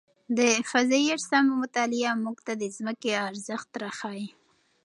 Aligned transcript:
د 0.37 0.39
فضايي 0.71 1.09
اجسامو 1.15 1.53
مطالعه 1.63 2.11
موږ 2.23 2.37
ته 2.45 2.53
د 2.61 2.63
ځمکې 2.77 3.11
ارزښت 3.27 3.69
راښيي. 3.81 4.27